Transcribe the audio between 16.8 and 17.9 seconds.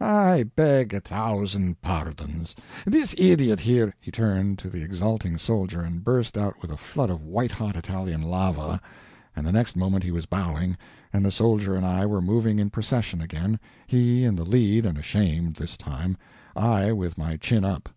with my chin up.